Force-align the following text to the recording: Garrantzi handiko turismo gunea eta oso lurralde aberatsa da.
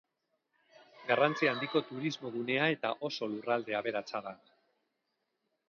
Garrantzi 1.11 1.49
handiko 1.51 1.83
turismo 1.89 2.33
gunea 2.37 2.71
eta 2.77 2.93
oso 3.11 3.29
lurralde 3.35 3.77
aberatsa 3.83 4.23
da. 4.31 4.35